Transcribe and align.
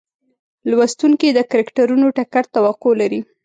لوستونکي 0.69 1.27
د 1.33 1.39
کرکټرونو 1.51 2.07
ټکر 2.17 2.43
توقع 2.55 2.91
لري. 3.01 3.19